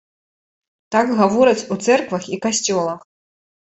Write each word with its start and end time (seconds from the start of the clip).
Так 0.95 1.11
гавораць 1.21 1.67
у 1.75 1.79
цэрквах 1.85 2.23
і 2.33 2.43
касцёлах. 2.47 2.99